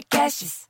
[0.00, 0.60] Podcasts.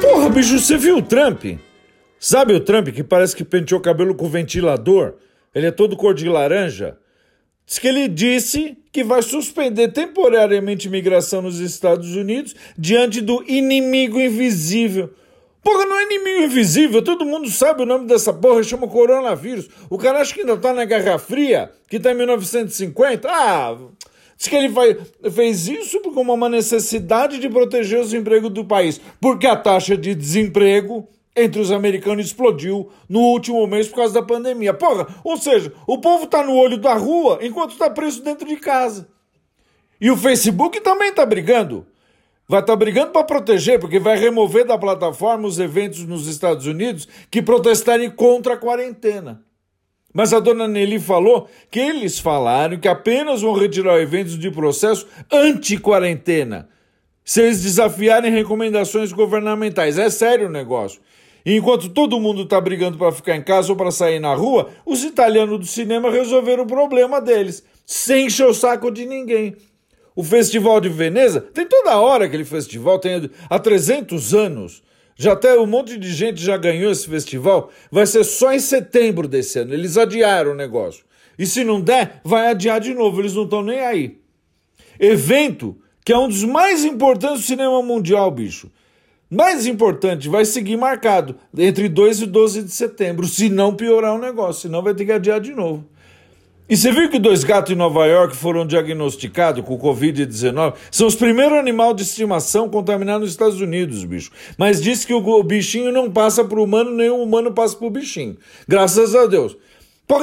[0.00, 1.44] Porra, bicho, você viu o Trump?
[2.18, 5.14] Sabe o Trump que parece que penteou o cabelo com ventilador?
[5.54, 6.98] Ele é todo cor de laranja.
[7.64, 14.20] Diz que ele disse que vai suspender temporariamente imigração nos Estados Unidos diante do inimigo
[14.20, 15.14] invisível.
[15.64, 19.66] Porra, não é inimigo invisível, todo mundo sabe o nome dessa porra, chama coronavírus.
[19.88, 23.26] O cara acha que ainda tá na Guerra Fria, que tá em 1950.
[23.30, 23.74] Ah,
[24.36, 24.94] diz que ele vai,
[25.32, 30.14] fez isso como uma necessidade de proteger os empregos do país, porque a taxa de
[30.14, 34.74] desemprego entre os americanos explodiu no último mês por causa da pandemia.
[34.74, 38.56] Porra, ou seja, o povo tá no olho da rua enquanto tá preso dentro de
[38.56, 39.08] casa.
[39.98, 41.86] E o Facebook também tá brigando.
[42.46, 46.66] Vai estar tá brigando para proteger, porque vai remover da plataforma os eventos nos Estados
[46.66, 49.42] Unidos que protestarem contra a quarentena.
[50.12, 55.08] Mas a dona Nelly falou que eles falaram que apenas vão retirar eventos de processo
[55.32, 56.68] anti-quarentena,
[57.24, 59.98] se eles desafiarem recomendações governamentais.
[59.98, 61.00] É sério o negócio.
[61.44, 64.70] E enquanto todo mundo está brigando para ficar em casa ou para sair na rua,
[64.86, 69.56] os italianos do cinema resolveram o problema deles, sem encher o saco de ninguém.
[70.16, 74.82] O Festival de Veneza tem toda hora aquele festival, tem há 300 anos.
[75.16, 77.70] Já até um monte de gente já ganhou esse festival.
[77.90, 79.74] Vai ser só em setembro desse ano.
[79.74, 81.04] Eles adiaram o negócio.
[81.38, 83.20] E se não der, vai adiar de novo.
[83.20, 84.18] Eles não estão nem aí.
[84.98, 88.70] Evento que é um dos mais importantes do cinema mundial, bicho.
[89.30, 94.20] Mais importante, vai seguir marcado entre 2 e 12 de setembro, se não piorar o
[94.20, 95.84] negócio, senão vai ter que adiar de novo.
[96.66, 100.74] E você viu que dois gatos em Nova York foram diagnosticados com Covid-19?
[100.90, 104.30] São os primeiros animais de estimação contaminados nos Estados Unidos, bicho.
[104.56, 107.86] Mas diz que o bichinho não passa para o humano, nem o humano passa para
[107.86, 108.38] o bichinho.
[108.66, 109.54] Graças a Deus.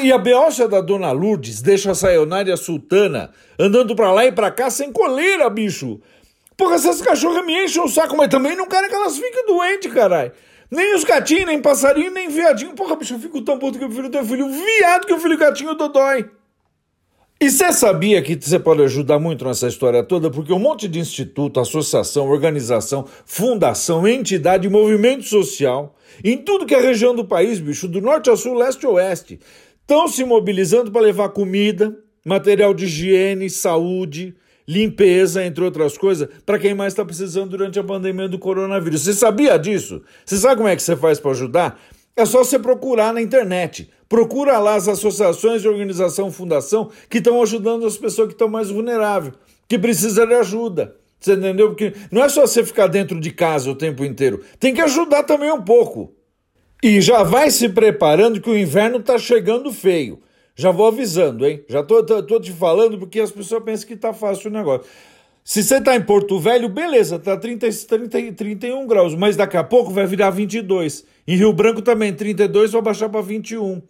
[0.00, 4.52] E a beocha da Dona Lourdes deixa a Sayonara Sultana andando para lá e para
[4.52, 6.00] cá sem coleira, bicho.
[6.56, 9.92] Porra, essas cachorras me enchem o saco, mas também não querem que elas fiquem doentes,
[9.92, 10.30] caralho.
[10.70, 12.74] Nem os gatinhos, nem passarinho, nem viadinho.
[12.74, 15.38] Porra, bicho, eu fico tão puto que eu prefiro ter filho viado que o filho
[15.38, 16.30] gatinho dodói.
[17.40, 20.28] E você sabia que você pode ajudar muito nessa história toda?
[20.28, 26.80] Porque um monte de instituto, associação, organização, fundação, entidade, movimento social, em tudo que é
[26.80, 29.38] região do país, bicho, do norte ao sul, leste a oeste,
[29.80, 34.34] estão se mobilizando para levar comida, material de higiene, saúde,
[34.68, 39.00] limpeza, entre outras coisas, para quem mais está precisando durante a pandemia do coronavírus.
[39.00, 40.02] Você sabia disso?
[40.26, 41.80] Você sabe como é que você faz para ajudar?
[42.14, 43.88] É só você procurar na internet.
[44.08, 48.68] Procura lá as associações de organização, fundação que estão ajudando as pessoas que estão mais
[48.68, 49.32] vulneráveis,
[49.66, 50.94] que precisam de ajuda.
[51.18, 51.68] Você entendeu?
[51.68, 54.42] Porque não é só você ficar dentro de casa o tempo inteiro.
[54.60, 56.12] Tem que ajudar também um pouco.
[56.82, 60.20] E já vai se preparando que o inverno está chegando feio.
[60.58, 61.62] Já vou avisando, hein?
[61.68, 64.90] Já tô, tô, tô, te falando porque as pessoas pensam que tá fácil o negócio.
[65.44, 69.62] Se você tá em Porto Velho, beleza, tá 30, 30, 31 graus, mas daqui a
[69.62, 71.04] pouco vai virar 22.
[71.28, 73.80] Em Rio Branco também, 32 vai baixar para 21.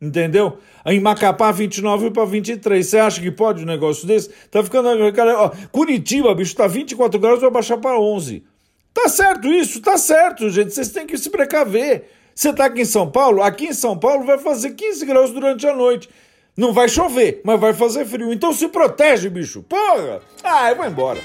[0.00, 0.58] Entendeu?
[0.84, 2.86] Em Macapá, 29 para 23.
[2.86, 4.28] Você acha que pode um negócio desse?
[4.50, 5.10] Tá ficando.
[5.14, 8.44] Cara, ó, Curitiba, bicho, tá 24 graus, vai baixar para 11.
[8.92, 9.80] Tá certo isso?
[9.80, 10.74] Tá certo, gente.
[10.74, 12.17] Vocês têm que se precaver.
[12.38, 13.42] Você está aqui em São Paulo?
[13.42, 16.08] Aqui em São Paulo vai fazer 15 graus durante a noite.
[16.56, 18.32] Não vai chover, mas vai fazer frio.
[18.32, 19.64] Então se protege, bicho.
[19.64, 20.20] Porra!
[20.44, 21.20] Ah, eu vou embora.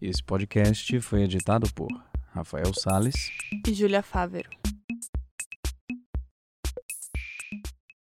[0.00, 1.88] Esse podcast foi editado por
[2.32, 3.32] Rafael Sales
[3.66, 4.48] e Júlia Fávero.